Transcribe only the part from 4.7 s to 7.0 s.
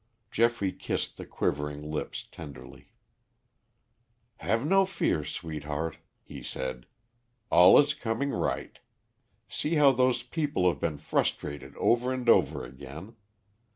fear, sweetheart," he said;